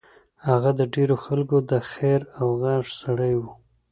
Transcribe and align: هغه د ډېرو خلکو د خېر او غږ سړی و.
هغه 0.47 0.71
د 0.79 0.81
ډېرو 0.93 1.15
خلکو 1.25 1.57
د 1.71 1.73
خېر 1.91 2.21
او 2.39 2.47
غږ 2.61 2.83
سړی 3.01 3.33
و. 3.41 3.43